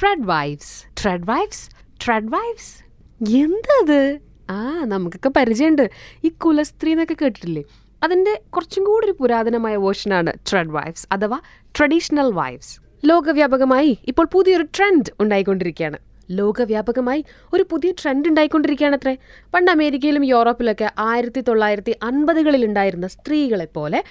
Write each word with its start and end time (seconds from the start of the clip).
Trad 0.00 0.24
wives 0.24 1.02
trad 1.02 1.24
wives 1.24 1.70
trad 2.06 2.28
wives 2.28 2.84
എന്തത്? 3.30 4.18
ആ 4.50 4.84
നമുക്കൊക്കെ 4.84 5.28
പരിചയമുണ്ട്. 5.28 5.90
ഈ 6.24 6.28
കുലസ്ത്രീ 6.28 6.90
എന്നൊക്കെ 6.90 7.16
കേട്ടിട്ടില്ലേ? 7.22 7.62
അതിന്റെ 8.02 8.42
കുറച്ചും 8.50 8.84
കൂടി 8.84 9.04
ഒരു 9.04 9.16
പുരാതനമായ 9.20 9.76
വേർഷനാണ് 9.76 10.32
ട്രെഡ് 10.50 10.70
വൈഫ്സ് 10.70 11.08
അഥവാ 11.12 11.40
ട്രഡീഷണൽ 11.78 12.32
വൈഫ്സ് 12.32 12.80
ലോകവ്യാപകമായി 13.04 13.98
ഇപ്പോൾ 14.08 14.26
പുതിയൊരു 14.32 14.62
ട്രെൻഡ് 14.62 15.12
ഉണ്ടായിക്കൊണ്ടിരിക്കുകയാണ്. 15.20 15.98
ലോകവ്യാപകമായി 16.30 17.24
ഒരു 17.52 17.66
പുതിയ 17.70 17.92
ട്രെൻഡ് 18.02 18.28
ഉണ്ടായിക്കൊണ്ടിരിക്കുകയാണ് 18.28 18.96
അത്രേ 18.96 19.16
പണ്ട് 19.54 19.70
അമേരിക്കയിലും 19.70 20.24
യൂറോപ്പിലൊക്കെ 20.24 20.92
ആയിരത്തി 20.98 21.40
തൊള്ളായിരത്തി 21.40 21.96
അൻപതുകളിൽ 22.02 22.64
ഉണ്ടായിരുന്ന 22.64 23.06
സ്ത്രീകളെ 23.06 23.64
പോലെ 23.64 24.04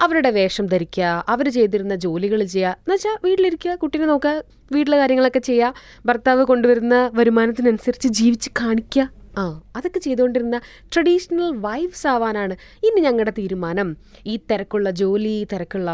അവരുടെ 0.00 0.30
വേഷം 0.30 0.66
ധരിക്കുക 0.66 1.24
അവർ 1.28 1.48
ചെയ്തിരുന്ന 1.48 1.94
ജോലികൾ 1.94 2.44
ചെയ്യുക. 2.44 2.68
എന്നുവെച്ചാൽ 2.68 3.16
വീട്ടിലിരിക്കുക 3.24 3.74
കുട്ടീനെ 3.74 4.06
നോക്കുക 4.06 4.42
വീട്ടിലെ 4.72 4.96
കാര്യങ്ങളൊക്കെ 4.96 5.38
ചെയ്യുക 5.38 5.74
ഭർത്താവ് 6.06 6.44
കൊണ്ടുവരുന്ന 6.44 7.10
വരുമാനത്തിനനുസരിച്ച് 7.14 8.08
ജീവിച്ച് 8.08 8.50
കാണിക്കുക. 8.60 9.23
ആ 9.42 9.44
അതൊക്കെ 9.76 10.00
ചെയ്തുകൊണ്ടിരുന്ന 10.06 10.56
ട്രഡീഷണൽ 10.92 11.48
വൈഫ്സ് 11.66 12.06
ആവാനാണ് 12.12 12.54
ഇനി 12.86 13.00
ഞങ്ങളുടെ 13.06 13.32
തീരുമാനം. 13.38 13.88
ഈ 14.32 14.34
തിരക്കുള്ള 14.50 14.88
ജോലി 15.00 15.36
തിരക്കുള്ള 15.52 15.90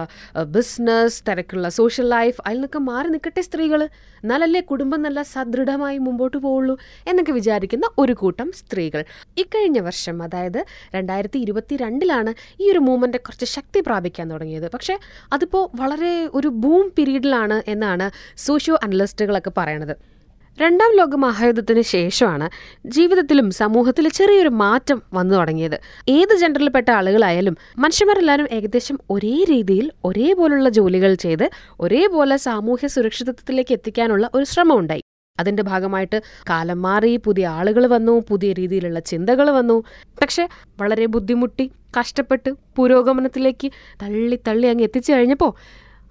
ബിസിനസ് 0.56 1.18
തിരക്കുള്ള 1.28 1.68
സോഷ്യൽ 1.78 2.08
ലൈഫ് 2.16 2.38
അതിൽ 2.46 2.58
നിന്നൊക്കെ 2.58 2.80
മാറി 2.90 3.08
നിൽക്കട്ടെ 3.14 3.42
സ്ത്രീകൾ 3.48 3.82
എന്നാലല്ലേ 4.22 4.60
കുടുംബം 4.70 5.02
നല്ല 5.06 5.20
സദൃഢമായി 5.34 5.98
മുമ്പോട്ട് 6.06 6.36
പോവുള്ളൂ 6.36 6.74
എന്നൊക്കെ 7.10 7.32
വിചാരിക്കുന്ന 7.32 7.86
ഒരു 7.98 8.14
കൂട്ടം 8.22 8.48
സ്ത്രീകൾ. 8.60 9.02
ഇക്കഴിഞ്ഞ 9.42 9.78
വർഷം 9.88 10.16
അതായത് 10.22 10.60
രണ്ടായിരത്തി 10.96 11.38
ഇരുപത്തി 11.38 11.76
രണ്ടിലാണ് 11.84 12.32
ഈ 12.62 12.70
ഒരു 12.72 12.78
മൂവ്മെന്റ് 12.78 13.20
കുറച്ച് 13.26 13.48
ശക്തി 13.56 13.80
പ്രാപിക്കാൻ 13.80 14.30
തുടങ്ങിയത്. 14.30 14.68
പക്ഷേ 14.74 14.96
അതിപ്പോൾ 15.32 15.64
വളരെ 15.82 16.14
ഒരു 16.40 16.48
ബൂം 16.62 16.86
പീരീഡിലാണ് 16.98 17.58
എന്നാണ് 17.74 18.08
സോഷ്യോ 18.46 18.76
അനലിസ്റ്റുകളൊക്കെ 18.86 19.52
പറയണത്. 19.56 20.19
രണ്ടാം 20.58 20.96
ലോക 20.96 21.14
മഹായുദ്ധത്തിന് 21.14 21.82
ശേഷമാണ് 21.82 22.46
ജീവിതത്തിലും 22.86 23.50
സമൂഹത്തിലും 23.50 24.10
ചെറിയൊരു 24.10 24.48
മാറ്റം 24.48 25.02
വന്നു 25.12 25.34
തുടങ്ങിയത്. 25.34 25.76
ഏത് 26.08 26.36
ജെൻഡറിൽപ്പെട്ട 26.36 26.90
ആളുകളായാലും 26.90 27.56
മനുഷ്യന്മാരെല്ലാവരും 27.78 28.48
ഏകദേശം 28.52 28.98
ഒരേ 29.10 29.44
രീതിയിൽ 29.50 29.90
ഒരേപോലുള്ള 30.04 30.68
ജോലികൾ 30.68 31.14
ചെയ്ത് 31.14 31.50
ഒരേപോലെ 31.80 32.36
സാമൂഹ്യ 32.36 32.88
സുരക്ഷിതത്വത്തിലേക്ക് 32.88 33.72
എത്തിക്കാനുള്ള 33.72 34.30
ഒരു 34.34 34.44
ശ്രമം 34.44 34.78
ഉണ്ടായി 34.78 35.04
അതിന്റെ 35.38 35.62
ഭാഗമായിട്ട് 35.62 36.22
കാലം 36.50 36.82
മാറി 36.82 37.16
പുതിയ 37.16 37.46
ആളുകൾ 37.48 37.86
വന്നു 37.86 38.22
പുതിയ 38.28 38.52
രീതിയിലുള്ള 38.52 39.00
ചിന്തകൾ 39.00 39.50
വന്നു. 39.50 39.76
പക്ഷെ 40.22 40.48
വളരെ 40.80 41.06
ബുദ്ധിമുട്ടി 41.06 41.70
കഷ്ടപ്പെട്ട് 42.00 42.50
പുരോഗമനത്തിലേക്ക് 42.76 43.68
തള്ളി 44.02 44.38
തള്ളി 44.48 44.66
അങ്ങ് 44.66 44.84
എത്തിച്ചു 44.84 45.12
കഴിഞ്ഞപ്പോൾ 45.12 45.52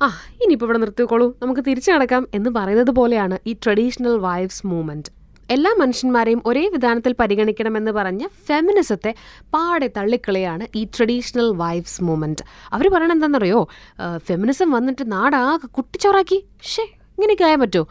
ആ 0.02 0.08
ഇനിയിപ്പോൾ 0.44 0.68
ഇവിടെ 0.68 0.80
നിർത്തിക്കോളൂ. 0.82 1.26
നമുക്ക് 1.42 1.62
തിരിച്ചു 1.68 1.90
നടക്കാം 1.92 2.24
എന്ന് 2.38 2.50
പറയുന്നത് 2.58 2.92
പോലെയാണ് 3.00 3.36
ഈ 3.50 3.54
ട്രഡീഷണൽ 3.64 4.14
വൈഫ്സ് 4.26 4.62
മൂവ്മെന്റ് 4.72 5.10
എല്ലാ 5.56 5.72
മനുഷ്യന്മാരെയും 5.82 6.42
ഒരേ 6.50 6.64
വിധാനത്തിൽ 6.74 7.14
പരിഗണിക്കണമെന്ന് 7.22 7.92
പറഞ്ഞ 7.98 8.24
ഫെമിനിസത്തെ 8.48 9.12
പാടെ 9.54 9.88
തള്ളിക്കളയാണ് 9.98 10.66
ഈ 10.80 10.84
ട്രഡീഷണൽ 10.96 11.48
വൈഫ്സ് 11.62 12.04
മൂവ്മെന്റ് 12.08 12.44
അവർ 12.76 12.88
പറയണത് 12.96 13.16
എന്താണെന്നറിയോ 13.18 13.62
ഫെമിനിസം 14.28 14.70
വന്നിട്ട് 14.78 15.06
നാടാകെ 15.16 15.70
കുട്ടിച്ചോറാക്കി. 15.78 16.40
ഷേ 16.74 16.86
ഇങ്ങനെയൊക്കെ 17.16 17.48
ആയാൽ 17.48 17.60
പറ്റുമോ 17.64 17.86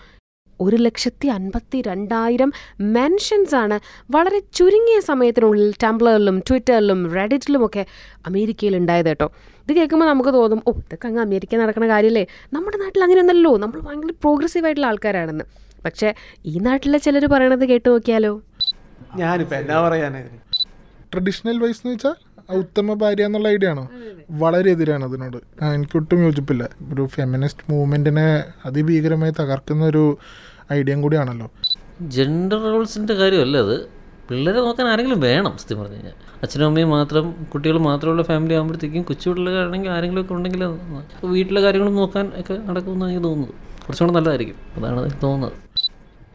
ഒരു 0.60 0.76
ലക്ഷത്തി 0.86 1.28
അൻപത്തി 1.36 1.78
രണ്ടായിരം 1.88 2.50
മെൻഷൻസ് 2.96 3.54
ആണ് 3.62 3.76
വളരെ 4.16 4.40
ചുരുങ്ങിയ 4.58 4.98
സമയത്തിനുള്ളിൽ 5.10 5.70
ടംബ്ലറിലും 5.84 6.38
ട്വിറ്ററിലും 6.48 7.00
റെഡിറ്റിലുമൊക്കെ 7.16 7.84
അമേരിക്കയിൽ 8.30 8.76
ഉണ്ടായത് 8.80 9.08
കേട്ടോ. 9.08 9.28
ഇത് 9.64 9.72
കേൾക്കുമ്പോൾ 9.78 10.08
നമുക്ക് 10.12 10.32
തോന്നും 10.38 10.60
ഓ 10.68 10.72
ഇതൊക്കെ 10.82 11.06
അങ്ങ് 11.08 11.22
അമേരിക്ക 11.26 11.56
നടക്കുന്ന 11.62 11.88
കാര്യമല്ലേ 11.94 12.24
നമ്മുടെ 12.56 12.78
നാട്ടിൽ 12.84 13.02
അങ്ങനെയൊന്നല്ലോ 13.06 13.52
നമ്മൾ 13.64 13.80
ഭയങ്കര 13.88 14.14
പ്രോഗ്രസീവ് 14.24 14.66
ആയിട്ടുള്ള 14.68 14.88
ആൾക്കാരാണെന്ന്. 14.92 15.46
പക്ഷേ 15.84 16.08
ഈ 16.50 16.54
നാട്ടിലെ 16.68 16.98
ചിലർ 17.06 17.24
പറയണത് 17.34 17.64
കേട്ട് 17.72 17.88
നോക്കിയാലോ? 17.88 18.32
ഞാനിപ്പോൾ 19.20 19.56
എന്നാ 19.62 19.76
പറയാനായിരുന്നു 19.84 20.40
ട്രഡീഷണൽ 21.12 21.58
വൈസ് 21.64 21.80
എന്ന് 21.82 21.92
വെച്ചാൽ 21.94 22.16
ഉത്തമ 22.48 22.94
ഭാര്യ 22.94 23.24
എന്നുള്ള 23.24 23.48
ഐഡിയ 23.48 23.68
ആണോ? 23.68 23.88
വളരെ 24.30 24.70
എതിരാണ് 24.70 25.04
അതിനോട്. 25.04 25.36
എനിക്കൊട്ടും 25.36 25.74
എനിക്ക് 25.74 25.96
ഒട്ടും 25.96 26.24
യോജിപ്പില്ല. 26.24 26.68
ഒരു 26.92 27.06
ഫെമിനിസ്റ്റ് 27.06 27.72
മൂവ്മെന്റിനെ 27.72 28.44
അതിഭീകരമായി 28.64 29.32
തകർക്കുന്ന 29.40 29.84
ഒരു 29.84 30.18
ഐഡിയയും 30.72 31.02
കൂടിയാണല്ലോ. 31.02 31.50
ജെൻഡർ 32.02 32.62
റോൾസിന്റെ 32.62 33.14
കാര്യമല്ല 33.14 33.56
അത്? 33.56 33.98
പിള്ളേരെ 34.30 34.58
നോക്കാൻ 34.58 34.88
ആരെങ്കിലും 34.88 35.20
വേണം 35.20 35.56
സത്യം 35.58 35.78
പറഞ്ഞു 35.78 35.94
കഴിഞ്ഞാൽ. 35.94 36.12
അച്ഛനും 36.42 36.66
അമ്മയും 36.66 36.90
മാത്രം 36.90 37.32
കുട്ടികൾ 37.54 37.78
മാത്രമുള്ള 37.78 38.22
ഫാമിലി 38.22 38.54
ആകുമ്പോഴത്തേക്കും 38.54 39.02
കൊച്ചു 39.02 39.30
പിള്ളേരാണെങ്കിൽ 39.30 39.90
ആരെങ്കിലും 39.90 40.20
ഒക്കെ 40.20 40.34
ഉണ്ടെങ്കിൽ 40.34 40.64
വീട്ടിലെ 41.24 41.60
കാര്യങ്ങളും 41.60 41.94
നോക്കാൻ 41.94 42.32
ഒക്കെ 42.36 42.54
നടക്കുമെന്നാണ് 42.54 43.12
എനിക്ക് 43.12 43.28
തോന്നുന്നത്. 43.28 43.54
കുറച്ചുകൂടെ 43.86 44.12
നല്ലതായിരിക്കും. 44.12 44.56
അതാണ് 44.76 45.00
എനിക്ക് 45.00 45.22
തോന്നുന്നത്. 45.22 45.52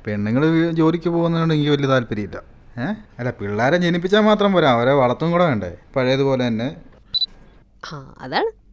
പെണ്ണുങ്ങൾ 0.05 0.71
ജോലിക്ക് 0.71 1.09
പോകുന്നതുകൊണ്ട് 1.09 1.53
എനിക്ക് 1.53 1.71
വലിയ 1.71 1.87
താല്പര്യമില്ല. 1.87 2.52
ഏ? 2.79 2.85
അല്ല 3.19 3.29
പിള്ളേരെ 3.31 3.77
ജനിപ്പിച്ചാൽ 3.77 4.19
മാത്രം 4.19 4.53
പോരാ. 4.53 4.69
അവരെ 4.71 4.91
വളർത്തും 4.91 5.31
കൂടെ 5.31 5.45
വേണ്ടേ. 5.45 5.77
പഴയതുപോലെ 5.95 6.47
തന്നെ. 6.47 6.75
ആ 7.93 8.15
അതാണ്. 8.19 8.63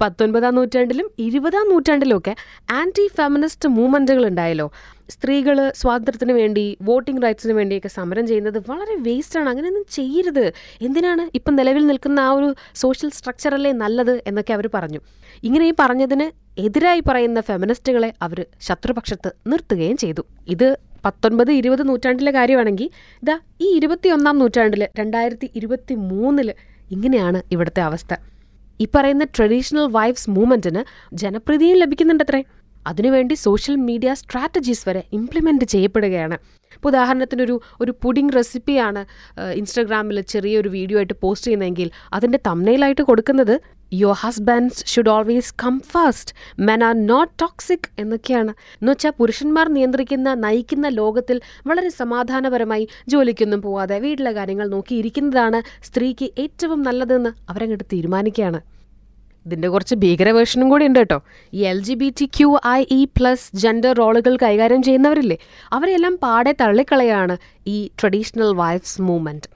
പത്തൊൻപതാം 0.00 0.54
നൂറ്റാണ്ടിലും 0.54 1.10
ഇരുപതാം 1.18 1.68
നൂറ്റാണ്ടിലും 1.68 2.18
ഒക്കെ 2.18 2.36
ആന്റി 2.70 3.10
ഫെമിനിസ്റ്റ് 3.16 3.68
മൂവ്മെന്റുകൾ 3.68 4.26
ഉണ്ടായല്ലോ. 4.26 4.72
സ്ത്രീകൾ 5.10 5.72
സ്വാതന്ത്ര്യത്തിന് 5.76 6.32
വേണ്ടി 6.32 6.76
വോട്ടിംഗ് 6.82 7.22
റൈറ്റ്സിന് 7.22 7.52
വേണ്ടിയൊക്കെ 7.52 7.88
സമരം 7.88 8.26
ചെയ്യുന്നത് 8.26 8.58
വളരെ 8.70 8.94
വേസ്റ്റാണ് 8.96 9.48
അങ്ങനെയൊന്നും 9.48 9.84
ചെയ്യരുത്. 9.90 10.52
എന്തിനാണ് 10.82 11.30
ഇപ്പം 11.34 11.56
നിലവിൽ 11.56 11.86
നിൽക്കുന്ന 11.86 12.20
ആ 12.20 12.30
ഒരു 12.30 12.54
സോഷ്യൽ 12.74 13.10
സ്ട്രക്ചറല്ലേ 13.10 13.72
നല്ലത് 13.72 14.22
എന്നൊക്കെ 14.26 14.52
അവർ 14.52 14.70
പറഞ്ഞു. 14.74 15.00
ഇങ്ങനെ 15.42 15.68
ഈ 15.68 15.72
പറഞ്ഞതിന് 15.78 16.44
എതിരായി 16.60 17.00
പറയുന്ന 17.00 17.40
ഫെമിനിസ്റ്റുകളെ 17.40 18.12
അവർ 18.22 18.46
ശത്രുപക്ഷത്ത് 18.60 19.32
നിർത്തുകയും 19.46 19.96
ചെയ്തു. 19.96 20.24
ഇത് 20.46 20.78
പത്തൊൻപത് 21.04 21.50
ഇരുപത് 21.52 21.82
നൂറ്റാണ്ടിലെ 21.88 22.32
കാര്യമാണെങ്കിൽ 22.38 22.88
ഇതാ 23.22 23.36
ഈ 23.60 23.68
ഇരുപത്തിയൊന്നാം 23.78 24.38
നൂറ്റാണ്ടിൽ 24.42 24.84
രണ്ടായിരത്തി 25.00 25.48
ഇരുപത്തി 25.60 25.94
മൂന്നിൽ 26.10 26.50
ഇങ്ങനെയാണ് 26.90 27.38
ഇവിടുത്തെ 27.52 27.82
അവസ്ഥ. 27.88 28.14
ഈ 28.80 28.86
പറയുന്ന 28.94 29.24
ട്രഡീഷണൽ 29.36 29.86
വൈഫ്സ് 29.96 30.30
മൂവ്മെന്റിന് 30.30 30.82
ജനപ്രീതിയും 31.22 31.78
ലഭിക്കുന്നുണ്ടത്രേ. 31.82 32.42
അതിനുവേണ്ടി 32.86 33.34
സോഷ്യൽ 33.46 33.76
മീഡിയ 33.88 34.10
സ്ട്രാറ്റജീസ് 34.20 34.84
വരെ 34.88 35.02
ഇംപ്ലിമെന്റ് 35.18 35.64
ചെയ്യപ്പെടുകയാണ്. 35.64 36.36
ഇപ്പോൾ 36.76 36.88
ഉദാഹരണത്തിനൊരു 36.88 37.54
ഒരു 37.80 37.92
പുഡിംഗ് 38.02 38.34
റെസിപ്പിയാണ് 38.36 39.02
ഇൻസ്റ്റഗ്രാമിൽ 39.60 40.18
ചെറിയൊരു 40.32 40.68
വീഡിയോ 40.68 40.98
ആയിട്ട് 41.00 41.16
പോസ്റ്റ് 41.22 41.46
ചെയ്യുന്നതെങ്കിൽ 41.46 41.88
അതിന്റെ 42.16 42.38
തമ്മനയിലായിട്ട് 42.48 43.02
കൊടുക്കുന്നത് 43.02 43.54
your 44.00 44.16
husbands 44.22 44.82
should 44.92 45.10
always 45.14 45.54
come 45.62 45.74
first 45.92 46.34
men 46.68 46.80
are 46.84 46.94
not 47.06 47.32
toxic 47.42 47.88
എന്നൊക്കെയാണ്. 48.02 48.52
എന്നുവെച്ചാൽ 48.80 49.12
പുരുഷന്മാർ 49.20 49.68
നിയന്ത്രിക്കുന്ന 49.76 50.34
നയിക്കുന്ന 50.44 50.88
ലോകത്തിൽ 51.00 51.38
വളരെ 51.70 51.90
സമാധാനപരമായി 52.00 52.86
ജോലിക്കൊന്നും 53.08 53.62
പോവാതെ 53.66 53.98
വീട്ടിലെ 54.04 54.32
കാര്യങ്ങൾ 54.38 54.68
നോക്കിയിരിക്കുന്നതാണ് 54.76 55.60
സ്ത്രീക്ക് 55.88 56.28
ഏറ്റവും 56.44 56.82
നല്ലതെന്ന് 56.82 57.32
അവരങ്ങോട്ട് 57.50 57.86
തീരുമാനിക്കുകയാണ്. 57.92 58.60
ഇതിന്റെ 59.46 59.68
കുറച്ച് 59.68 59.94
ഭീകര 60.02 60.28
വേർഷനും 60.30 60.68
കൂടി 60.72 60.84
ഉണ്ട് 60.90 60.98
കേട്ടോ. 60.98 61.18
ഈ 61.52 61.60
L 61.70 61.80
G 61.82 61.94
B 62.02 62.08
T 62.20 62.26
Q 62.36 62.50
I 62.68 62.78
E 62.98 63.00
plus 63.16 63.48
gender 63.62 63.92
റോളുകൾ 64.02 64.34
കൈകാര്യം 64.36 64.82
ചെയ്യുന്നവരില്ലേ? 64.82 65.36
അവരെല്ലാം 65.72 66.14
പാടെ 66.22 66.52
തള്ളിക്കളയാണ് 66.60 67.36
ഈ 67.74 67.76
ട്രഡീഷണൽ 68.00 68.52
വൈഫ്സ് 68.62 69.02
മൂവ്മെന്റ് 69.08 69.48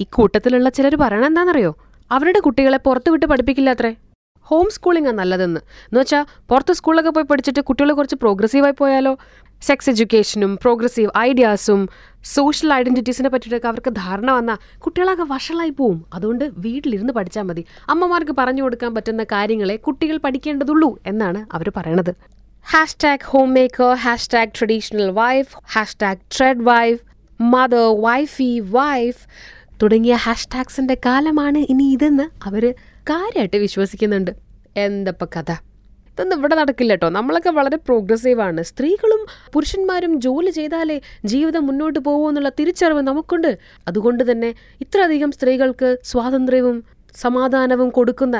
ഈ 0.00 0.06
കൂട്ടത്തിലുള്ള 0.16 0.68
ചിലർ 0.68 0.94
പറയണത് 0.96 1.28
എന്താണെന്നറിയോ 1.28 1.72
അവരുടെ 2.10 2.40
കുട്ടികളെ 2.40 2.78
പുറത്തു 2.78 3.10
വിട്ട് 3.10 3.26
പഠിപ്പിക്കില്ല 3.26 3.70
അത്രേ. 3.70 3.94
ഹോം 4.40 4.70
സ്കൂളിംഗ് 4.70 5.08
ആണ് 5.08 5.18
നല്ലതെന്ന്. 5.18 5.60
എന്ന് 5.60 6.00
വെച്ചാൽ 6.00 6.24
പുറത്ത് 6.48 6.72
സ്കൂളിലൊക്കെ 6.72 7.10
പോയി 7.10 7.24
പഠിച്ചിട്ട് 7.24 7.60
കുട്ടികൾ 7.60 7.92
കുറച്ച് 7.92 8.16
പ്രോഗ്രസീവായി 8.16 8.72
പോയാലോ? 8.78 9.18
സെക്സ് 9.62 9.90
എഡ്യൂക്കേഷനും 9.90 10.56
പ്രോഗ്രസീവ് 10.56 11.10
ഐഡിയാസും 11.18 11.88
സോഷ്യൽ 12.24 12.72
ഐഡന്റിറ്റീസിനെ 12.74 13.28
പറ്റിയിട്ടൊക്കെ 13.28 13.68
അവർക്ക് 13.68 13.90
ധാരണ 13.90 14.30
വന്നാൽ 14.30 14.78
കുട്ടികളൊക്കെ 14.78 15.24
വഷളായി 15.28 15.70
പോവും. 15.70 16.04
അതുകൊണ്ട് 16.14 16.50
വീട്ടിലിരുന്ന് 16.58 17.12
പഠിച്ചാൽ 17.12 17.42
മതി. 17.42 17.64
അമ്മമാർക്ക് 17.88 18.34
പറഞ്ഞു 18.38 18.62
കൊടുക്കാൻ 18.62 18.94
പറ്റുന്ന 18.94 19.24
കാര്യങ്ങളെ 19.24 19.76
കുട്ടികൾ 19.76 20.16
പഠിക്കേണ്ടതുള്ളൂ 20.16 20.98
എന്നാണ് 21.06 21.46
അവർ 21.54 21.72
പറയണത്. 21.76 22.10
Hashtag 22.70 23.24
homemaker 23.54 23.94
hashtag 23.94 24.48
traditional 24.58 25.10
wife 25.10 25.56
hashtag 25.72 26.18
trad 26.38 26.62
wife 26.62 27.00
mother 27.40 28.00
wifey 28.00 28.60
wife 28.60 29.26
തുടങ്ങിയ 29.82 30.14
ഹാഷ്ടാഗ്സിന്റെ 30.24 30.96
കാലമാണ് 31.06 31.58
ഇനി 31.72 31.86
ഇതെന്ന് 31.92 32.26
അവർ 32.48 32.64
കാര്യമായിട്ട് 33.10 33.56
വിശ്വസിക്കുന്നുണ്ട്. 33.56 34.30
എന്തപ്പ 34.76 35.24
കഥ? 35.24 35.50
ഇതൊന്നും 36.12 36.38
ഇവിടെ 36.38 36.54
നടക്കില്ല 36.54 36.92
കേട്ടോ 36.92 37.08
നമ്മളൊക്കെ 37.08 37.50
വളരെ 37.50 37.76
പ്രോഗ്രസീവ് 37.76 38.40
ആണ്. 38.40 38.62
സ്ത്രീകളും 38.62 39.22
പുരുഷന്മാരും 39.54 40.20
ജോലി 40.20 40.50
ചെയ്താലേ 40.50 40.96
ജീവിതം 41.24 41.66
മുന്നോട്ട് 41.66 41.98
പോകുമോ 41.98 42.28
എന്നുള്ള 42.28 42.48
തിരിച്ചറിവ് 42.60 43.02
നമുക്കുണ്ട്. 43.02 43.50
അതുകൊണ്ട് 43.88 44.22
തന്നെ 44.30 44.50
ഇത്രയധികം 44.80 45.32
സ്ത്രീകൾക്ക് 45.32 45.90
സ്വാതന്ത്ര്യവും 46.10 46.78
സമാധാനവും 47.14 47.90
കൊടുക്കുന്ന 47.90 48.36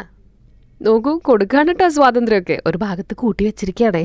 നോക്കൂ 0.81 1.13
കൊടുക്കാണ് 1.29 1.69
കേട്ടോ 1.69 1.89
സ്വാതന്ത്ര്യമൊക്കെ 1.89 2.57
ഒരു 2.67 2.79
ഭാഗത്ത് 2.79 3.15
കൂട്ടി 3.15 3.45
വെച്ചിരിക്കുകയാണേ 3.45 4.05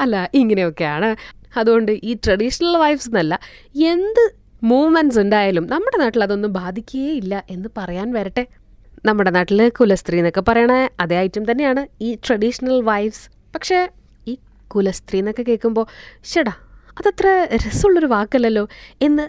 അല്ല 0.00 0.16
ഇങ്ങനെയൊക്കെയാണ്. 0.34 1.10
അതുകൊണ്ട് 1.56 1.92
ഈ 1.92 2.14
ട്രഡീഷണൽ 2.24 2.74
വൈഫ്സ് 2.76 3.08
എന്നല്ല 3.08 3.34
എന്ത് 3.92 4.24
മൂവ്മെന്റ്സ് 4.62 5.18
ഉണ്ടായാലും 5.18 5.66
നമ്മുടെ 5.66 5.98
നാട്ടിൽ 5.98 6.22
അതൊന്നും 6.22 6.52
ബാധിക്കുകയേ 6.52 7.12
ഇല്ല 7.12 7.44
എന്ന് 7.50 7.68
പറയാൻ 7.78 8.12
വരട്ടെ. 8.12 8.46
നമ്മുടെ 9.04 9.30
നാട്ടിൽ 9.30 9.68
കുലസ്ത്രീ 9.68 10.18
എന്നൊക്കെ 10.18 10.40
പറയണ 10.40 10.88
അതേ 11.00 11.18
ഐറ്റം 11.18 11.50
തന്നെയാണ് 11.50 11.86
ഈ 12.00 12.18
ട്രഡീഷണൽ 12.26 12.82
വൈഫ്സ് 12.82 13.30
പക്ഷേ 13.54 13.88
ഈ 14.26 14.36
കുലസ്ത്രീ 14.68 15.18
എന്നൊക്കെ 15.18 15.42
കേൾക്കുമ്പോൾ 15.42 15.86
ഷടാ 16.24 16.52
അതത്ര 16.98 17.48
രസമുള്ളൊരു 17.54 18.06
വാക്കല്ലല്ലോ 18.06 18.68
എന്ന് 19.02 19.28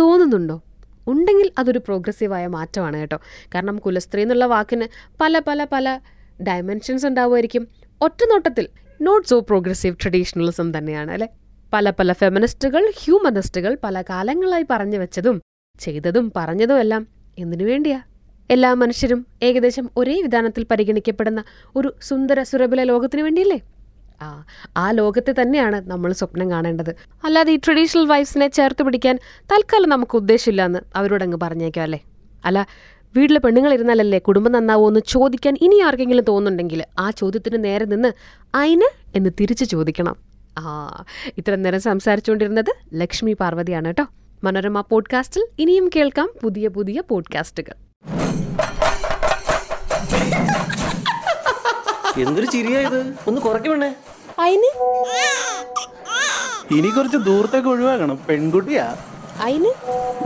തോന്നുന്നുണ്ടോ? 0.00 0.62
ഉണ്ടെങ്കിൽ 1.06 1.50
അതൊരു 1.58 1.78
പ്രോഗ്രസീവായ 1.78 2.46
മാറ്റമാണ് 2.46 2.96
കേട്ടോ. 2.96 3.18
കാരണം 3.54 3.78
കുലസ്ത്രീ 3.78 4.22
എന്നുള്ള 4.22 4.44
വാക്കിന് 4.44 4.86
പല 5.20 5.38
പല 5.38 5.66
പല 5.72 6.00
ഡയമെൻഷൻസ് 6.48 7.06
ഉണ്ടാവുമായിരിക്കും. 7.06 7.68
ഒറ്റ 8.00 8.24
നോട്ടത്തിൽ 8.30 8.68
നോട്ട് 9.00 9.28
സോ 9.28 9.40
പ്രോഗ്രസീവ് 9.40 9.96
ട്രഡീഷണലിസം 10.02 10.78
തന്നെയാണ് 10.78 11.10
അല്ലേ? 11.10 11.28
പല 11.72 11.90
പല 11.90 12.12
ഫെമിനിസ്റ്റുകൾ 12.12 12.82
ഹ്യൂമനിസ്റ്റുകൾ 13.00 13.78
പല 13.84 14.02
കാലങ്ങളായി 14.02 14.66
പറഞ്ഞു 14.70 14.98
വെച്ചതും 14.98 15.36
ചെയ്തതും 15.78 16.32
പറഞ്ഞതും 16.36 16.78
എല്ലാം 16.80 17.02
എന്തിനു 17.38 17.64
വേണ്ടിയാ? 17.64 17.98
എല്ലാ 18.50 18.74
മനുഷ്യരും 18.74 19.26
ഏകദേശം 19.42 19.90
ഒരേ 19.96 20.14
വിധാനത്തിൽ 20.26 20.66
പരിഗണിക്കപ്പെടുന്ന 20.70 21.40
ഒരു 21.76 21.88
സുന്ദര 22.08 22.42
സുരഭില 22.42 22.82
ലോകത്തിനു 22.82 23.22
വേണ്ടിയല്ലേ? 23.22 23.58
ആ 24.22 24.28
ആ 24.76 24.90
ലോകത്തെ 24.90 25.32
തന്നെയാണ് 25.40 25.90
നമ്മൾ 25.90 26.12
സ്വപ്നം 26.12 26.50
കാണേണ്ടത്. 26.50 26.92
അല്ലാതെ 27.24 27.52
ഈ 27.52 27.58
ട്രഡീഷണൽ 27.66 28.06
വൈഫ്സിനെ 28.12 28.48
ചേർത്ത് 28.48 28.82
പിടിക്കാൻ 28.82 29.16
തൽക്കാലം 29.52 29.88
നമുക്ക് 29.88 30.16
ഉദ്ദേശമില്ല 30.16 30.62
എന്ന് 30.64 30.80
അവരോടങ്ങ് 30.96 31.38
പറഞ്ഞേക്കാം 31.44 31.82
അല്ലേ? 31.82 32.00
അല്ല 32.44 32.58
വീട്ടിലെ 33.14 33.40
പെണ്ണുങ്ങളിരുന്നാലല്ലേ 33.44 34.18
കുടുംബം 34.18 34.52
നന്നാവോ 34.52 34.88
എന്ന് 34.88 35.00
ചോദിക്കാൻ 35.14 35.54
ഇനി 35.66 35.76
ആർക്കെങ്കിലും 35.80 36.24
തോന്നുന്നുണ്ടെങ്കിൽ 36.24 36.82
ആ 36.98 37.10
ചോദ്യത്തിന് 37.20 37.64
നേരെ 37.64 37.84
നിന്ന് 37.84 38.10
അയിന് 38.54 38.88
എന്ന് 39.14 39.30
തിരിച്ചു 39.40 39.64
ചോദിക്കണം. 39.64 40.16
ആ 40.58 41.04
ഇത്ര 41.38 41.54
നേരം 41.54 41.80
സംസാരിച്ചുകൊണ്ടിരുന്നത് 41.80 42.74
ലക്ഷ്മി 42.94 43.32
പാർവതിയാണ് 43.32 43.84
കേട്ടോ. 43.84 44.06
മനോരമ 44.44 44.80
പോഡ്കാസ്റ്റിൽ 44.80 45.46
ഇനിയും 45.58 45.90
കേൾക്കാം 45.96 46.32
പുതിയ 46.42 46.68
പുതിയ 46.68 47.00
പോഡ്കാസ്റ്റുകൾ. 47.00 47.72
എന്തൊരു 52.20 52.46
ചിരിയായത് 52.46 53.14
ഒന്ന് 53.26 53.40
കുറയ്ക്കണേ 53.40 53.94
അയിന്? 54.38 54.70
ഇനി 56.74 56.88
കുറച്ച് 56.88 57.16
ദൂരത്തേക്ക് 57.16 57.68
ഒഴിവാക്കണം. 57.68 58.18
പെൺകുട്ടിയാ. 58.28 58.96
അയിന്? 59.42 59.72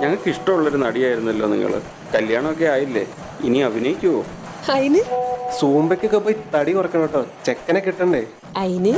ഞങ്ങൾക്ക് 0.01 0.29
ഇഷ്ടമുള്ളൊരു 0.29 0.77
നടിയായിരുന്നല്ലോ 0.77 1.49
നിങ്ങൾ 1.49 1.83
കല്യാണമൊക്കെ 2.15 2.65
ആയില്ലേ? 2.65 3.07
ഇനി 3.41 3.59
അഭിനയിക്കുവോ? 3.59 4.25
അയിന്? 4.73 4.99
സൂമ്പയ്ക്കൊക്കെ 5.61 6.19
പോയി 6.19 6.37
തടി 6.55 6.73
കുറക്കണം 6.73 7.03
കേട്ടോ. 7.03 7.27
ചെക്കനെ 7.47 7.81
കിട്ടണ്ടേ? 7.81 8.27
അയിന്? 8.57 8.93